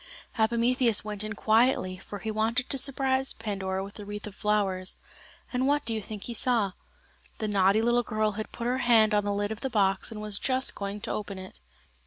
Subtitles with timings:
[0.39, 4.97] Epimetheus went in quietly, for he wanted to surprise Pandora with the wreath of flowers.
[5.53, 6.71] And what do you think he saw?
[7.37, 10.19] The naughty little girl had put her hand on the lid of the box and
[10.19, 11.59] was just going to open it.